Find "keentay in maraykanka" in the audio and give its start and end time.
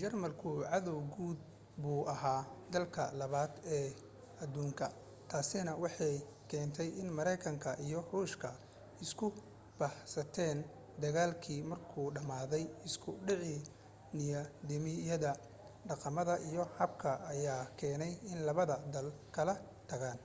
6.50-7.70